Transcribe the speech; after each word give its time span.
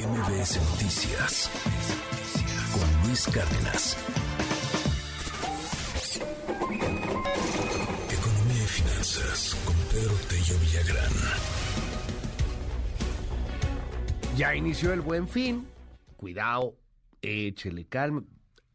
MBS 0.00 0.56
Noticias 0.70 1.50
con 2.72 3.06
Luis 3.06 3.26
Cárdenas. 3.26 3.98
Economía 8.10 8.62
y 8.62 8.66
finanzas 8.66 9.56
con 9.66 9.76
Pedro 9.92 10.14
Tello 10.26 10.58
Villagrán. 10.60 11.12
Ya 14.38 14.54
inició 14.56 14.94
el 14.94 15.02
buen 15.02 15.28
fin. 15.28 15.66
Cuidado, 16.16 16.78
échele 17.20 17.84
calma. 17.84 18.24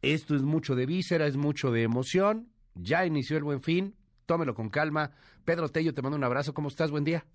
Esto 0.04 0.36
es 0.36 0.44
mucho 0.44 0.76
de 0.76 0.86
víscera, 0.86 1.26
es 1.26 1.38
mucho 1.38 1.72
de 1.72 1.82
emoción. 1.82 2.52
Ya 2.76 3.04
inició 3.04 3.38
el 3.38 3.44
buen 3.44 3.64
fin. 3.64 3.96
Tómelo 4.28 4.54
con 4.54 4.70
calma. 4.70 5.12
Pedro 5.44 5.70
Tello, 5.70 5.96
te 5.96 6.04
mando 6.04 6.18
un 6.18 6.24
abrazo. 6.24 6.54
¿Cómo 6.54 6.68
estás? 6.68 6.92
Buen 6.92 7.04
día. 7.04 7.26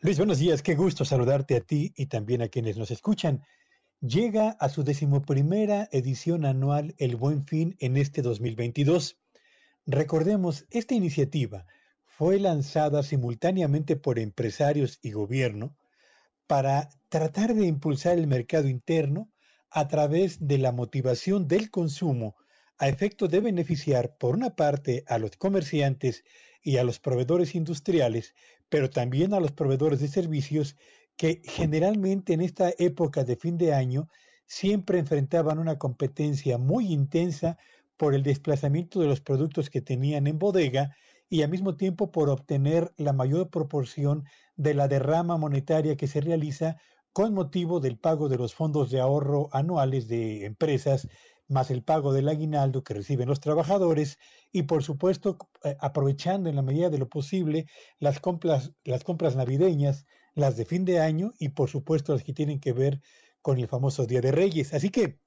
Luis, 0.00 0.16
buenos 0.16 0.38
días. 0.38 0.62
Qué 0.62 0.76
gusto 0.76 1.04
saludarte 1.04 1.56
a 1.56 1.60
ti 1.60 1.92
y 1.96 2.06
también 2.06 2.40
a 2.40 2.46
quienes 2.46 2.76
nos 2.76 2.92
escuchan. 2.92 3.42
Llega 4.00 4.50
a 4.50 4.68
su 4.68 4.84
decimoprimera 4.84 5.88
edición 5.90 6.44
anual 6.44 6.94
el 6.98 7.16
Buen 7.16 7.44
Fin 7.44 7.74
en 7.80 7.96
este 7.96 8.22
2022. 8.22 9.18
Recordemos, 9.86 10.66
esta 10.70 10.94
iniciativa 10.94 11.66
fue 12.04 12.38
lanzada 12.38 13.02
simultáneamente 13.02 13.96
por 13.96 14.20
empresarios 14.20 15.00
y 15.02 15.10
gobierno 15.10 15.76
para 16.46 16.90
tratar 17.08 17.54
de 17.54 17.66
impulsar 17.66 18.18
el 18.18 18.28
mercado 18.28 18.68
interno 18.68 19.32
a 19.68 19.88
través 19.88 20.46
de 20.46 20.58
la 20.58 20.70
motivación 20.70 21.48
del 21.48 21.72
consumo 21.72 22.36
a 22.78 22.88
efecto 22.88 23.28
de 23.28 23.40
beneficiar 23.40 24.16
por 24.16 24.34
una 24.34 24.50
parte 24.50 25.04
a 25.08 25.18
los 25.18 25.36
comerciantes 25.36 26.24
y 26.62 26.76
a 26.76 26.84
los 26.84 27.00
proveedores 27.00 27.54
industriales, 27.54 28.34
pero 28.68 28.90
también 28.90 29.34
a 29.34 29.40
los 29.40 29.52
proveedores 29.52 30.00
de 30.00 30.08
servicios 30.08 30.76
que 31.16 31.42
generalmente 31.44 32.32
en 32.32 32.40
esta 32.40 32.72
época 32.78 33.24
de 33.24 33.36
fin 33.36 33.58
de 33.58 33.74
año 33.74 34.08
siempre 34.46 34.98
enfrentaban 34.98 35.58
una 35.58 35.78
competencia 35.78 36.58
muy 36.58 36.92
intensa 36.92 37.58
por 37.96 38.14
el 38.14 38.22
desplazamiento 38.22 39.00
de 39.00 39.08
los 39.08 39.20
productos 39.20 39.68
que 39.70 39.82
tenían 39.82 40.26
en 40.26 40.38
bodega 40.38 40.96
y 41.28 41.42
al 41.42 41.50
mismo 41.50 41.76
tiempo 41.76 42.10
por 42.12 42.30
obtener 42.30 42.92
la 42.96 43.12
mayor 43.12 43.50
proporción 43.50 44.24
de 44.56 44.74
la 44.74 44.88
derrama 44.88 45.36
monetaria 45.36 45.96
que 45.96 46.06
se 46.06 46.20
realiza 46.20 46.76
con 47.12 47.34
motivo 47.34 47.80
del 47.80 47.98
pago 47.98 48.28
de 48.28 48.38
los 48.38 48.54
fondos 48.54 48.90
de 48.90 49.00
ahorro 49.00 49.48
anuales 49.52 50.06
de 50.08 50.44
empresas 50.46 51.08
más 51.48 51.70
el 51.70 51.82
pago 51.82 52.12
del 52.12 52.28
aguinaldo 52.28 52.84
que 52.84 52.94
reciben 52.94 53.28
los 53.28 53.40
trabajadores 53.40 54.18
y 54.52 54.64
por 54.64 54.84
supuesto 54.84 55.38
eh, 55.64 55.76
aprovechando 55.80 56.48
en 56.48 56.56
la 56.56 56.62
medida 56.62 56.90
de 56.90 56.98
lo 56.98 57.08
posible 57.08 57.66
las 57.98 58.20
compras, 58.20 58.72
las 58.84 59.02
compras 59.02 59.34
navideñas, 59.34 60.06
las 60.34 60.56
de 60.56 60.66
fin 60.66 60.84
de 60.84 61.00
año 61.00 61.32
y 61.38 61.50
por 61.50 61.70
supuesto 61.70 62.12
las 62.12 62.22
que 62.22 62.34
tienen 62.34 62.60
que 62.60 62.72
ver 62.72 63.00
con 63.42 63.58
el 63.58 63.66
famoso 63.66 64.06
Día 64.06 64.20
de 64.20 64.30
Reyes. 64.30 64.74
Así 64.74 64.90
que 64.90 65.18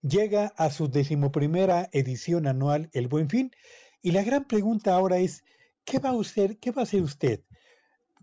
llega 0.00 0.52
a 0.56 0.70
su 0.70 0.88
decimoprimera 0.88 1.88
edición 1.92 2.46
anual 2.46 2.88
el 2.92 3.08
Buen 3.08 3.28
Fin 3.28 3.50
y 4.02 4.12
la 4.12 4.22
gran 4.22 4.46
pregunta 4.46 4.94
ahora 4.94 5.18
es 5.18 5.44
¿qué 5.84 5.98
va 5.98 6.10
a 6.10 6.20
hacer, 6.20 6.58
qué 6.58 6.70
va 6.70 6.82
a 6.82 6.84
hacer 6.84 7.02
usted? 7.02 7.42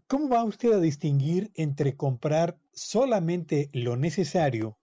¿Cómo 0.07 0.29
va 0.29 0.43
usted 0.43 0.73
a 0.73 0.79
distinguir 0.79 1.51
entre 1.55 1.95
comprar 1.95 2.59
solamente 2.73 3.69
lo 3.71 3.95
necesario 3.97 4.77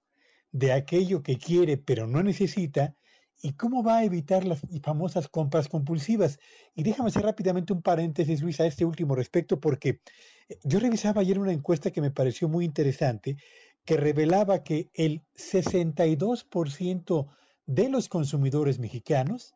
de 0.52 0.72
aquello 0.72 1.22
que 1.22 1.38
quiere 1.38 1.76
pero 1.76 2.06
no 2.06 2.22
necesita 2.22 2.94
y 3.42 3.52
cómo 3.52 3.82
va 3.82 3.98
a 3.98 4.04
evitar 4.04 4.44
las 4.44 4.60
famosas 4.82 5.28
compras 5.28 5.68
compulsivas. 5.68 6.38
Y 6.74 6.82
déjame 6.82 7.08
hacer 7.08 7.22
rápidamente 7.22 7.72
un 7.72 7.82
paréntesis, 7.82 8.42
Luis, 8.42 8.60
a 8.60 8.66
este 8.66 8.84
último 8.84 9.14
respecto, 9.14 9.58
porque 9.60 10.00
eh, 10.48 10.58
yo 10.62 10.78
revisaba 10.78 11.22
ayer 11.22 11.38
una 11.38 11.52
encuesta 11.52 11.90
que 11.90 12.02
me 12.02 12.10
pareció 12.10 12.48
muy 12.48 12.64
interesante, 12.64 13.36
que 13.84 13.96
revelaba 13.96 14.62
que 14.62 14.90
el 14.94 15.22
62% 15.36 17.28
de 17.66 17.88
los 17.88 18.08
consumidores 18.08 18.78
mexicanos 18.78 19.54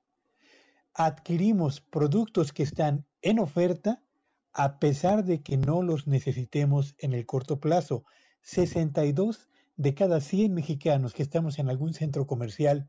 adquirimos 0.95 1.81
productos 1.81 2.53
que 2.53 2.63
están 2.63 3.05
en 3.21 3.39
oferta 3.39 4.03
a 4.53 4.79
pesar 4.79 5.25
de 5.25 5.43
que 5.43 5.57
no 5.57 5.83
los 5.83 6.07
necesitemos 6.07 6.95
en 6.99 7.13
el 7.13 7.27
corto 7.27 7.59
plazo. 7.59 8.05
62 8.43 9.51
de 9.77 9.95
cada 9.95 10.21
100 10.21 10.55
mexicanos 10.55 11.15
que 11.15 11.23
estamos 11.23 11.59
en 11.59 11.69
algún 11.69 11.95
centro 11.95 12.27
comercial 12.27 12.89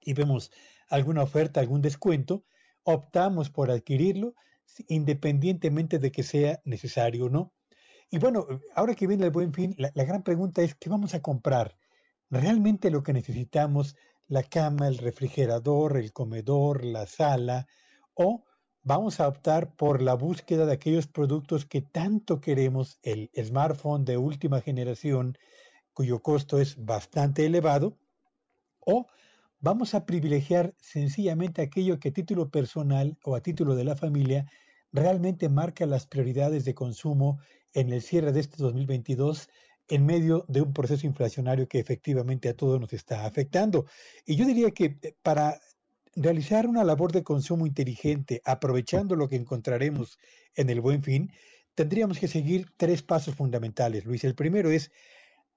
y 0.00 0.12
vemos 0.12 0.52
alguna 0.88 1.22
oferta, 1.22 1.60
algún 1.60 1.82
descuento, 1.82 2.44
optamos 2.84 3.50
por 3.50 3.70
adquirirlo 3.70 4.34
independientemente 4.88 5.98
de 5.98 6.10
que 6.12 6.22
sea 6.22 6.60
necesario 6.64 7.26
o 7.26 7.28
no. 7.28 7.52
Y 8.10 8.18
bueno, 8.18 8.46
ahora 8.74 8.94
que 8.94 9.06
viene 9.06 9.24
el 9.24 9.30
buen 9.30 9.52
fin, 9.52 9.74
la, 9.78 9.90
la 9.94 10.04
gran 10.04 10.22
pregunta 10.22 10.62
es, 10.62 10.74
¿qué 10.74 10.88
vamos 10.88 11.14
a 11.14 11.22
comprar? 11.22 11.76
¿Realmente 12.30 12.90
lo 12.90 13.02
que 13.02 13.12
necesitamos, 13.12 13.96
la 14.28 14.42
cama, 14.42 14.88
el 14.88 14.98
refrigerador, 14.98 15.96
el 15.96 16.12
comedor, 16.12 16.84
la 16.84 17.06
sala? 17.06 17.66
¿O 18.14 18.44
vamos 18.82 19.18
a 19.18 19.26
optar 19.26 19.74
por 19.74 20.02
la 20.02 20.14
búsqueda 20.14 20.66
de 20.66 20.72
aquellos 20.72 21.08
productos 21.08 21.66
que 21.66 21.82
tanto 21.82 22.40
queremos, 22.40 23.00
el 23.02 23.30
smartphone 23.36 24.04
de 24.04 24.16
última 24.16 24.60
generación, 24.60 25.36
cuyo 25.96 26.20
costo 26.20 26.60
es 26.60 26.76
bastante 26.76 27.46
elevado, 27.46 27.96
o 28.80 29.06
vamos 29.60 29.94
a 29.94 30.04
privilegiar 30.04 30.74
sencillamente 30.78 31.62
aquello 31.62 31.98
que 31.98 32.10
a 32.10 32.12
título 32.12 32.50
personal 32.50 33.16
o 33.24 33.34
a 33.34 33.40
título 33.40 33.74
de 33.74 33.84
la 33.84 33.96
familia 33.96 34.44
realmente 34.92 35.48
marca 35.48 35.86
las 35.86 36.06
prioridades 36.06 36.66
de 36.66 36.74
consumo 36.74 37.38
en 37.72 37.94
el 37.94 38.02
cierre 38.02 38.32
de 38.32 38.40
este 38.40 38.62
2022 38.62 39.48
en 39.88 40.04
medio 40.04 40.44
de 40.48 40.60
un 40.60 40.74
proceso 40.74 41.06
inflacionario 41.06 41.66
que 41.66 41.78
efectivamente 41.78 42.50
a 42.50 42.54
todos 42.54 42.78
nos 42.78 42.92
está 42.92 43.24
afectando. 43.24 43.86
Y 44.26 44.36
yo 44.36 44.44
diría 44.44 44.72
que 44.72 44.98
eh, 45.00 45.14
para 45.22 45.58
realizar 46.14 46.66
una 46.66 46.84
labor 46.84 47.12
de 47.12 47.24
consumo 47.24 47.66
inteligente, 47.66 48.42
aprovechando 48.44 49.16
lo 49.16 49.30
que 49.30 49.36
encontraremos 49.36 50.18
en 50.56 50.68
el 50.68 50.82
buen 50.82 51.02
fin, 51.02 51.32
tendríamos 51.74 52.18
que 52.18 52.28
seguir 52.28 52.70
tres 52.76 53.02
pasos 53.02 53.34
fundamentales, 53.34 54.04
Luis. 54.04 54.24
El 54.24 54.34
primero 54.34 54.70
es 54.70 54.90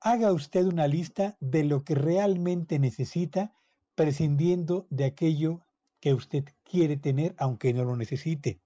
haga 0.01 0.31
usted 0.31 0.65
una 0.65 0.87
lista 0.87 1.37
de 1.39 1.63
lo 1.63 1.83
que 1.83 1.95
realmente 1.95 2.79
necesita, 2.79 3.53
prescindiendo 3.95 4.87
de 4.89 5.05
aquello 5.05 5.61
que 5.99 6.13
usted 6.13 6.45
quiere 6.63 6.97
tener, 6.97 7.35
aunque 7.37 7.73
no 7.73 7.83
lo 7.83 7.97
necesite. 7.97 8.59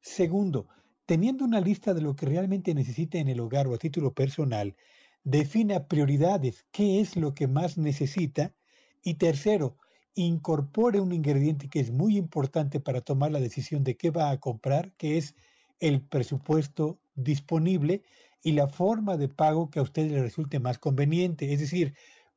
Segundo, 0.00 0.68
teniendo 1.06 1.44
una 1.44 1.60
lista 1.60 1.94
de 1.94 2.02
lo 2.02 2.14
que 2.14 2.26
realmente 2.26 2.74
necesita 2.74 3.18
en 3.18 3.28
el 3.28 3.40
hogar 3.40 3.66
o 3.66 3.74
a 3.74 3.78
título 3.78 4.12
personal, 4.12 4.76
defina 5.24 5.88
prioridades, 5.88 6.64
qué 6.70 7.00
es 7.00 7.16
lo 7.16 7.34
que 7.34 7.48
más 7.48 7.76
necesita. 7.76 8.54
Y 9.02 9.14
tercero, 9.14 9.76
incorpore 10.14 11.00
un 11.00 11.12
ingrediente 11.12 11.68
que 11.68 11.80
es 11.80 11.90
muy 11.90 12.16
importante 12.16 12.78
para 12.78 13.00
tomar 13.00 13.32
la 13.32 13.40
decisión 13.40 13.82
de 13.84 13.96
qué 13.96 14.10
va 14.10 14.30
a 14.30 14.38
comprar, 14.38 14.92
que 14.92 15.18
es 15.18 15.34
el 15.80 16.02
presupuesto 16.02 16.98
disponible 17.14 18.02
y 18.42 18.52
la 18.52 18.68
forma 18.68 19.16
de 19.16 19.28
pago 19.28 19.70
que 19.70 19.78
a 19.78 19.82
usted 19.82 20.10
le 20.10 20.22
resulte 20.22 20.60
más 20.60 20.78
conveniente, 20.78 21.52
es 21.52 21.60
decir, 21.60 21.94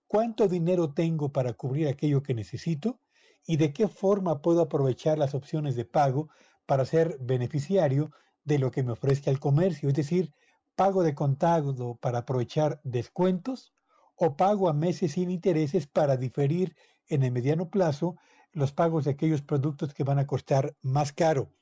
cuánto 0.07 0.47
dinero 0.47 0.93
tengo 0.93 1.31
para 1.31 1.53
cubrir 1.53 1.87
aquello 1.87 2.23
que 2.23 2.33
necesito 2.33 2.99
y 3.45 3.57
de 3.57 3.73
qué 3.73 3.87
forma 3.87 4.41
puedo 4.41 4.61
aprovechar 4.61 5.17
las 5.17 5.33
opciones 5.35 5.75
de 5.75 5.85
pago 5.85 6.29
para 6.65 6.85
ser 6.85 7.17
beneficiario 7.19 8.11
de 8.43 8.59
lo 8.59 8.71
que 8.71 8.83
me 8.83 8.91
ofrezca 8.91 9.31
el 9.31 9.39
comercio, 9.39 9.89
es 9.89 9.95
decir, 9.95 10.33
pago 10.75 11.03
de 11.03 11.15
contado 11.15 11.95
para 11.95 12.19
aprovechar 12.19 12.81
descuentos 12.83 13.73
o 14.15 14.35
pago 14.35 14.69
a 14.69 14.73
meses 14.73 15.13
sin 15.13 15.31
intereses 15.31 15.87
para 15.87 16.17
diferir 16.17 16.75
en 17.07 17.23
el 17.23 17.31
mediano 17.31 17.69
plazo 17.69 18.15
los 18.51 18.71
pagos 18.71 19.05
de 19.05 19.11
aquellos 19.11 19.41
productos 19.41 19.93
que 19.93 20.03
van 20.03 20.19
a 20.19 20.27
costar 20.27 20.75
más 20.81 21.13
caro. 21.13 21.53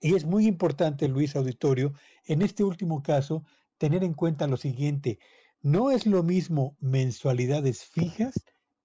Y 0.00 0.14
es 0.14 0.24
muy 0.24 0.46
importante, 0.46 1.08
Luis 1.08 1.36
Auditorio, 1.36 1.92
en 2.24 2.40
este 2.42 2.64
último 2.64 3.02
caso, 3.02 3.44
tener 3.76 4.02
en 4.02 4.14
cuenta 4.14 4.46
lo 4.46 4.56
siguiente, 4.56 5.18
no 5.62 5.90
es 5.90 6.06
lo 6.06 6.22
mismo 6.22 6.76
mensualidades 6.80 7.84
fijas 7.84 8.34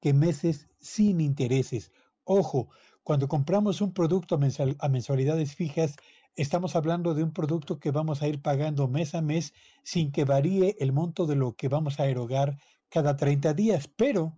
que 0.01 0.13
meses 0.13 0.67
sin 0.79 1.21
intereses. 1.21 1.91
Ojo, 2.25 2.69
cuando 3.01 3.27
compramos 3.29 3.79
un 3.81 3.94
producto 3.94 4.35
a 4.35 4.89
mensualidades 4.89 5.56
fijas, 5.56 5.95
estamos 6.35 6.75
hablando 6.75 7.13
de 7.13 7.23
un 7.23 7.31
producto 7.31 7.79
que 7.79 7.91
vamos 7.91 8.21
a 8.21 8.27
ir 8.27 8.41
pagando 8.41 8.89
mes 8.89 9.15
a 9.15 9.21
mes 9.21 9.53
sin 9.83 10.12
que 10.12 10.25
varíe 10.25 10.75
el 10.79 10.91
monto 10.91 11.25
de 11.25 11.35
lo 11.35 11.56
que 11.56 11.69
vamos 11.69 12.00
a 12.00 12.07
erogar 12.07 12.57
cada 12.89 13.15
30 13.15 13.53
días, 13.53 13.88
pero, 13.88 14.38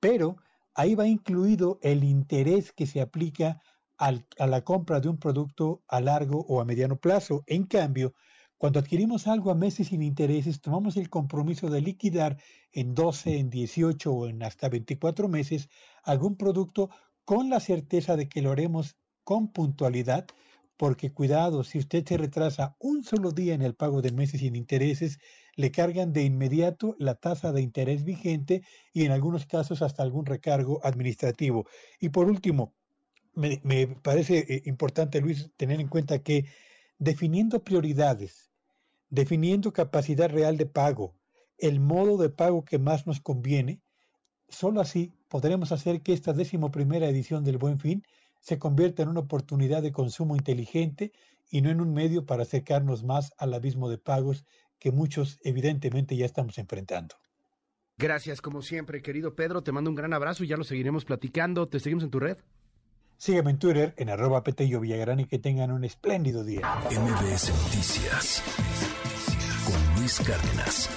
pero, 0.00 0.36
ahí 0.74 0.94
va 0.94 1.06
incluido 1.06 1.78
el 1.82 2.04
interés 2.04 2.72
que 2.72 2.86
se 2.86 3.00
aplica 3.00 3.60
a 3.98 4.46
la 4.46 4.62
compra 4.62 5.00
de 5.00 5.08
un 5.08 5.18
producto 5.18 5.82
a 5.88 6.00
largo 6.00 6.46
o 6.48 6.60
a 6.60 6.64
mediano 6.64 6.96
plazo. 6.96 7.42
En 7.46 7.64
cambio, 7.64 8.14
cuando 8.58 8.80
adquirimos 8.80 9.28
algo 9.28 9.50
a 9.50 9.54
meses 9.54 9.88
sin 9.88 10.02
intereses, 10.02 10.60
tomamos 10.60 10.96
el 10.96 11.10
compromiso 11.10 11.70
de 11.70 11.80
liquidar 11.80 12.38
en 12.72 12.94
12, 12.94 13.38
en 13.38 13.50
18 13.50 14.12
o 14.12 14.26
en 14.26 14.42
hasta 14.42 14.68
24 14.68 15.28
meses 15.28 15.68
algún 16.02 16.36
producto 16.36 16.90
con 17.24 17.50
la 17.50 17.60
certeza 17.60 18.16
de 18.16 18.28
que 18.28 18.42
lo 18.42 18.50
haremos 18.50 18.96
con 19.22 19.52
puntualidad, 19.52 20.26
porque 20.76 21.12
cuidado, 21.12 21.62
si 21.62 21.78
usted 21.78 22.04
se 22.06 22.16
retrasa 22.16 22.76
un 22.80 23.04
solo 23.04 23.32
día 23.32 23.54
en 23.54 23.62
el 23.62 23.74
pago 23.74 24.00
de 24.00 24.12
meses 24.12 24.40
sin 24.40 24.56
intereses, 24.56 25.18
le 25.54 25.70
cargan 25.70 26.12
de 26.12 26.22
inmediato 26.22 26.96
la 26.98 27.16
tasa 27.16 27.52
de 27.52 27.62
interés 27.62 28.04
vigente 28.04 28.62
y 28.92 29.04
en 29.04 29.12
algunos 29.12 29.46
casos 29.46 29.82
hasta 29.82 30.02
algún 30.02 30.24
recargo 30.24 30.80
administrativo. 30.84 31.66
Y 32.00 32.08
por 32.08 32.28
último, 32.28 32.74
me, 33.38 33.86
parece 34.02 34.38
eh, 34.48 34.62
importante, 34.66 35.20
Luis, 35.20 35.50
tener 35.56 35.80
en 35.80 35.88
cuenta 35.88 36.22
que 36.22 36.46
definiendo 36.98 37.62
prioridades, 37.62 38.50
definiendo 39.08 39.72
capacidad 39.72 40.28
real 40.28 40.56
de 40.56 40.66
pago, 40.66 41.14
el 41.56 41.80
modo 41.80 42.18
de 42.18 42.30
pago 42.30 42.64
que 42.64 42.78
más 42.78 43.06
nos 43.06 43.20
conviene, 43.20 43.80
solo 44.48 44.80
así 44.80 45.12
podremos 45.28 45.72
hacer 45.72 46.02
que 46.02 46.12
esta 46.12 46.32
décimo 46.32 46.70
primera 46.70 47.08
edición 47.08 47.44
del 47.44 47.58
Buen 47.58 47.78
Fin 47.78 48.02
se 48.40 48.58
convierta 48.58 49.02
en 49.02 49.08
una 49.08 49.20
oportunidad 49.20 49.82
de 49.82 49.92
consumo 49.92 50.36
inteligente 50.36 51.12
y 51.50 51.60
no 51.62 51.70
en 51.70 51.80
un 51.80 51.92
medio 51.92 52.26
para 52.26 52.42
acercarnos 52.42 53.04
más 53.04 53.32
al 53.38 53.54
abismo 53.54 53.88
de 53.88 53.98
pagos 53.98 54.44
que 54.78 54.92
muchos 54.92 55.38
evidentemente 55.42 56.16
ya 56.16 56.26
estamos 56.26 56.58
enfrentando. 56.58 57.16
Gracias, 57.96 58.40
como 58.40 58.62
siempre, 58.62 59.02
querido 59.02 59.34
Pedro. 59.34 59.62
Te 59.62 59.72
mando 59.72 59.90
un 59.90 59.96
gran 59.96 60.12
abrazo 60.12 60.44
y 60.44 60.48
ya 60.48 60.56
lo 60.56 60.62
seguiremos 60.62 61.04
platicando. 61.04 61.68
¿Te 61.68 61.80
seguimos 61.80 62.04
en 62.04 62.10
tu 62.10 62.20
red? 62.20 62.38
Sígueme 63.18 63.50
en 63.50 63.58
Twitter 63.58 63.94
en 63.96 64.10
arroba 64.10 64.44
Petello 64.44 64.78
Villagrán 64.78 65.18
y 65.18 65.24
que 65.24 65.40
tengan 65.40 65.72
un 65.72 65.82
espléndido 65.82 66.44
día. 66.44 66.60
MBS 66.88 67.50
Noticias 67.64 68.42
con 69.66 69.96
Luis 70.00 70.20
Cárdenas. 70.20 70.88